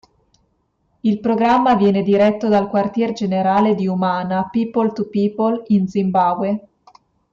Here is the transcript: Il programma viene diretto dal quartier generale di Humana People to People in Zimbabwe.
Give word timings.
Il 1.01 1.19
programma 1.19 1.75
viene 1.75 2.01
diretto 2.01 2.47
dal 2.47 2.69
quartier 2.69 3.13
generale 3.13 3.75
di 3.75 3.85
Humana 3.87 4.49
People 4.49 4.91
to 4.93 5.07
People 5.09 5.61
in 5.67 5.87
Zimbabwe. 5.87 6.67